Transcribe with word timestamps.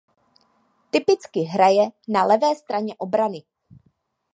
Typicky 0.91 1.41
hraje 1.41 1.89
na 2.07 2.25
levé 2.25 2.55
straně 2.55 2.95
obrany. 2.97 3.43